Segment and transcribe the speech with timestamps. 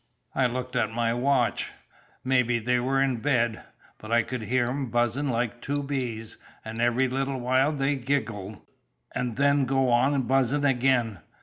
[0.33, 1.73] I looked at my watch.
[2.23, 3.61] Mebby they were in bed,
[3.99, 8.65] but I could hear 'em buzzing like two bees, and every little while they'd giggle,
[9.13, 11.19] and then go on buzzing again.